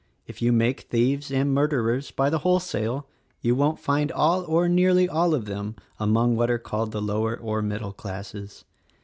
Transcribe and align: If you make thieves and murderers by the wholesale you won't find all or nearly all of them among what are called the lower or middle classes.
If 0.25 0.41
you 0.41 0.51
make 0.51 0.87
thieves 0.89 1.31
and 1.31 1.53
murderers 1.53 2.09
by 2.09 2.31
the 2.31 2.39
wholesale 2.39 3.05
you 3.41 3.53
won't 3.53 3.77
find 3.79 4.11
all 4.11 4.43
or 4.45 4.67
nearly 4.67 5.07
all 5.07 5.35
of 5.35 5.45
them 5.45 5.75
among 5.99 6.35
what 6.35 6.49
are 6.49 6.57
called 6.57 6.91
the 6.91 6.99
lower 7.03 7.37
or 7.37 7.61
middle 7.61 7.93
classes. 7.93 8.65